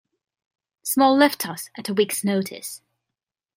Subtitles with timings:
[0.81, 2.81] Small left us at a week's notice.